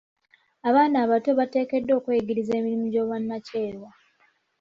[0.67, 3.89] Abaana abato bateekeddwa okwenyigira mirimu egy'obwannakyewa.